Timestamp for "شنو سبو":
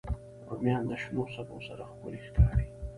1.01-1.57